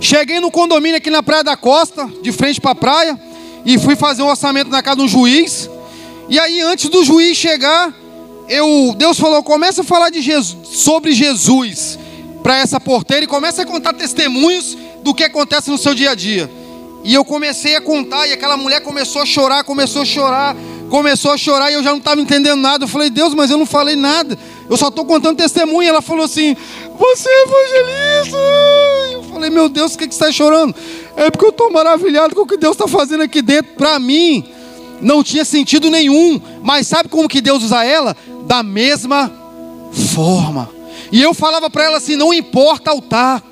[0.01, 3.21] cheguei no condomínio aqui na Praia da Costa, de frente para a praia,
[3.65, 5.69] e fui fazer um orçamento na casa de um juiz.
[6.29, 7.93] E aí, antes do juiz chegar,
[8.49, 11.99] eu, Deus falou: começa a falar de Jesus, sobre Jesus
[12.43, 16.15] para essa porteira e começa a contar testemunhos do que acontece no seu dia a
[16.15, 16.51] dia.
[17.03, 20.57] E eu comecei a contar, e aquela mulher começou a chorar, começou a chorar,
[20.91, 22.85] começou a chorar, e eu já não estava entendendo nada.
[22.85, 25.83] Eu falei, Deus, mas eu não falei nada, eu só estou contando testemunho.
[25.83, 26.57] E ela falou assim:
[26.99, 28.39] Você é evangelista.
[29.45, 30.75] Falei, meu Deus, o que, que você está chorando?
[31.17, 34.43] É porque eu estou maravilhado com o que Deus está fazendo aqui dentro para mim
[35.01, 38.17] não tinha sentido nenhum, mas sabe como que Deus usa ela?
[38.47, 39.31] Da mesma
[40.15, 40.71] forma.
[41.13, 43.43] E eu falava para ela assim: não importa altar,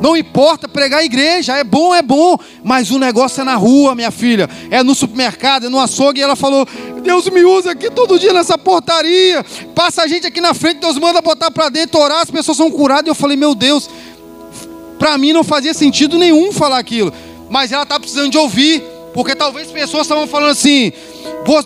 [0.00, 3.94] não importa pregar a igreja, é bom, é bom, mas o negócio é na rua,
[3.94, 6.20] minha filha, é no supermercado, é no açougue.
[6.20, 6.66] E ela falou:
[7.02, 10.98] Deus me usa aqui todo dia nessa portaria, passa a gente aqui na frente, Deus
[10.98, 13.06] manda botar para dentro, orar, as pessoas são curadas.
[13.06, 13.88] E eu falei: Meu Deus,
[15.02, 17.12] para mim não fazia sentido nenhum falar aquilo,
[17.50, 18.80] mas ela está precisando de ouvir.
[19.12, 20.92] Porque talvez pessoas estavam falando assim: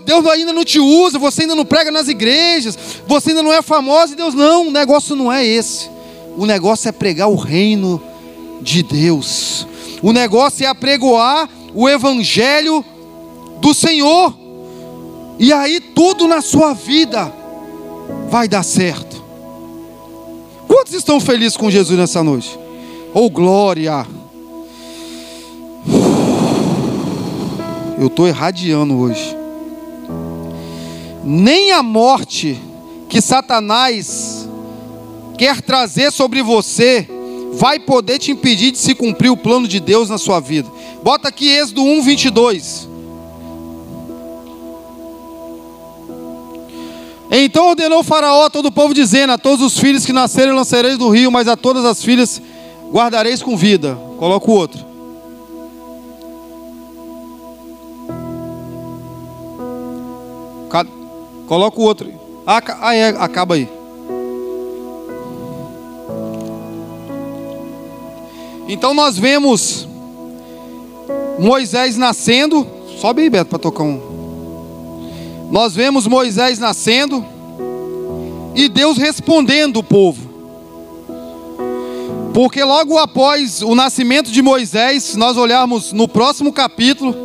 [0.06, 3.60] Deus ainda não te usa, você ainda não prega nas igrejas, você ainda não é
[3.60, 5.90] famoso, e Deus não, o negócio não é esse.
[6.34, 8.02] O negócio é pregar o reino
[8.62, 9.66] de Deus.
[10.02, 12.82] O negócio é apregoar o evangelho
[13.60, 14.34] do Senhor.
[15.38, 17.30] E aí tudo na sua vida
[18.30, 19.22] vai dar certo.
[20.66, 22.64] Quantos estão felizes com Jesus nessa noite?
[23.18, 24.06] Oh glória!
[27.98, 29.34] Eu estou irradiando hoje.
[31.24, 32.60] Nem a morte
[33.08, 34.46] que Satanás
[35.38, 37.08] quer trazer sobre você
[37.54, 40.70] vai poder te impedir de se cumprir o plano de Deus na sua vida.
[41.02, 42.88] Bota aqui Êxodo 1, 22.
[47.30, 50.98] Então ordenou Faraó a todo o povo, dizendo: A todos os filhos que nascerem lançareis
[50.98, 52.42] do rio, mas a todas as filhas
[52.90, 53.96] guardareis com vida.
[54.18, 54.96] Coloca o outro.
[61.46, 62.12] Coloca o outro.
[62.46, 63.68] Ah, é, acaba aí.
[68.68, 69.86] Então nós vemos
[71.38, 72.66] Moisés nascendo.
[73.00, 74.00] Sobe aí, Beto, para tocar um.
[75.50, 77.24] Nós vemos Moisés nascendo
[78.54, 80.25] e Deus respondendo o povo.
[82.36, 87.16] Porque logo após o nascimento de Moisés, se nós olharmos no próximo capítulo,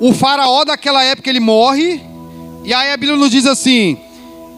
[0.00, 2.00] o faraó daquela época ele morre,
[2.64, 3.96] e aí a Bíblia nos diz assim: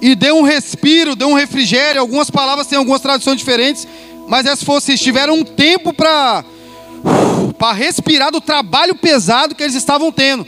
[0.00, 2.00] e deu um respiro, deu um refrigério.
[2.00, 3.86] Algumas palavras têm algumas traduções diferentes,
[4.26, 6.42] mas é se fosse, tiveram um tempo para
[7.58, 10.46] para respirar do trabalho pesado que eles estavam tendo.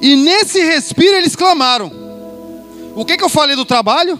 [0.00, 1.92] E nesse respiro eles clamaram.
[2.96, 4.18] O que, que eu falei do trabalho?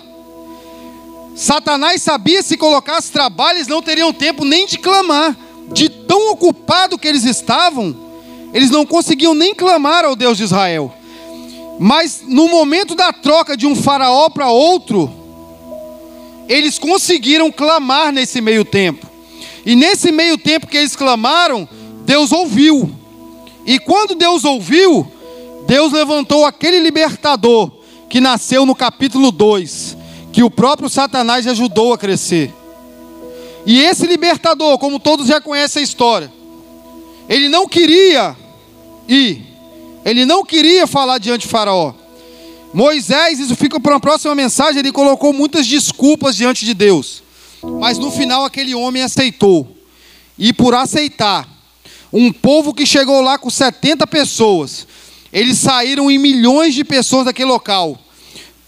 [1.39, 5.37] Satanás sabia se colocasse trabalho, eles não teriam tempo nem de clamar.
[5.73, 7.95] De tão ocupado que eles estavam,
[8.53, 10.93] eles não conseguiam nem clamar ao Deus de Israel.
[11.79, 15.09] Mas no momento da troca de um faraó para outro,
[16.49, 19.07] eles conseguiram clamar nesse meio tempo.
[19.65, 21.69] E nesse meio tempo que eles clamaram,
[22.05, 22.91] Deus ouviu.
[23.65, 25.07] E quando Deus ouviu,
[25.69, 27.71] Deus levantou aquele libertador
[28.09, 29.98] que nasceu no capítulo 2,
[30.39, 32.55] que o próprio Satanás ajudou a crescer.
[33.67, 36.33] E esse libertador, como todos já conhecem a história,
[37.29, 38.37] ele não queria
[39.09, 39.45] ir,
[40.05, 41.93] ele não queria falar diante de Faraó.
[42.73, 47.21] Moisés, isso fica para uma próxima mensagem, ele colocou muitas desculpas diante de Deus.
[47.81, 49.67] Mas no final aquele homem aceitou.
[50.39, 51.49] E por aceitar,
[52.13, 54.87] um povo que chegou lá com 70 pessoas,
[55.33, 57.99] eles saíram em milhões de pessoas daquele local.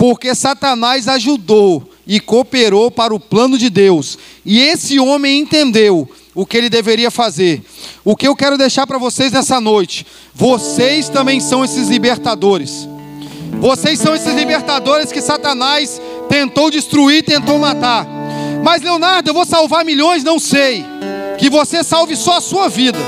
[0.00, 4.16] Porque Satanás ajudou e cooperou para o plano de Deus.
[4.46, 7.62] E esse homem entendeu o que ele deveria fazer.
[8.02, 12.88] O que eu quero deixar para vocês nessa noite, vocês também são esses libertadores.
[13.60, 18.06] Vocês são esses libertadores que Satanás tentou destruir, tentou matar.
[18.64, 20.24] Mas Leonardo, eu vou salvar milhões?
[20.24, 20.82] Não sei.
[21.36, 22.98] Que você salve só a sua vida,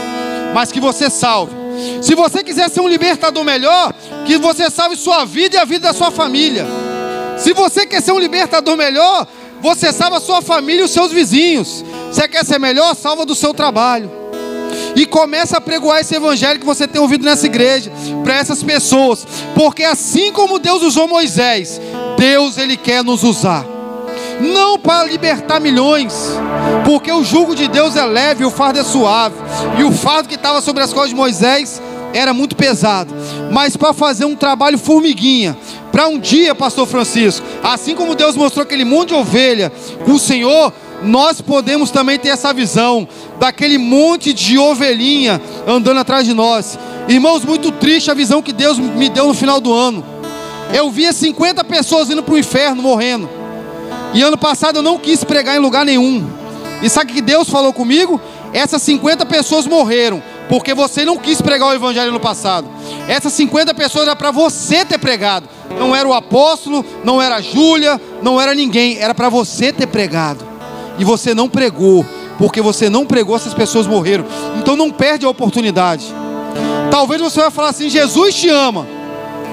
[0.53, 1.55] mas que você salve.
[2.03, 3.95] Se você quiser ser um libertador melhor,
[4.27, 6.82] que você salve sua vida e a vida da sua família.
[7.43, 9.27] Se você quer ser um libertador melhor,
[9.61, 11.85] você salva a sua família e os seus vizinhos.
[12.07, 12.95] Você quer ser melhor?
[12.95, 14.09] Salva do seu trabalho.
[14.95, 17.91] E começa a pregoar esse evangelho que você tem ouvido nessa igreja
[18.23, 19.27] para essas pessoas,
[19.57, 21.81] porque assim como Deus usou Moisés,
[22.17, 23.67] Deus ele quer nos usar.
[24.41, 26.15] Não para libertar milhões,
[26.85, 29.35] porque o jugo de Deus é leve o fardo é suave.
[29.79, 31.83] E o fardo que estava sobre as costas de Moisés
[32.15, 33.13] era muito pesado,
[33.51, 35.57] mas para fazer um trabalho formiguinha,
[35.93, 39.71] para um dia, pastor Francisco, assim como Deus mostrou aquele monte de ovelha
[40.07, 40.73] com o Senhor,
[41.03, 43.07] nós podemos também ter essa visão
[43.39, 46.79] daquele monte de ovelhinha andando atrás de nós.
[47.09, 50.03] Irmãos, muito triste a visão que Deus me deu no final do ano.
[50.73, 53.29] Eu via 50 pessoas indo para o inferno morrendo.
[54.15, 56.27] E ano passado eu não quis pregar em lugar nenhum.
[56.81, 58.19] E sabe o que Deus falou comigo?
[58.53, 62.69] Essas 50 pessoas morreram porque você não quis pregar o evangelho no passado.
[63.09, 65.49] Essas 50 pessoas era para você ter pregado.
[65.79, 69.87] Não era o apóstolo, não era a Júlia, não era ninguém, era para você ter
[69.87, 70.45] pregado.
[70.99, 72.05] E você não pregou
[72.39, 74.25] porque você não pregou, essas pessoas morreram.
[74.59, 76.13] Então não perde a oportunidade.
[76.91, 78.87] Talvez você vai falar assim: Jesus te ama.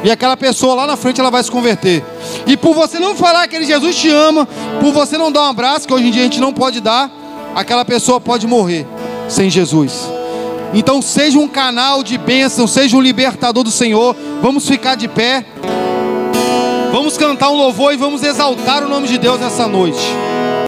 [0.03, 2.03] E aquela pessoa lá na frente ela vai se converter.
[2.47, 4.47] E por você não falar que Jesus te ama,
[4.79, 7.11] por você não dar um abraço, que hoje em dia a gente não pode dar,
[7.53, 8.87] aquela pessoa pode morrer
[9.27, 10.09] sem Jesus.
[10.73, 14.15] Então seja um canal de bênção, seja um libertador do Senhor.
[14.41, 15.45] Vamos ficar de pé.
[16.91, 20.01] Vamos cantar um louvor e vamos exaltar o nome de Deus nessa noite.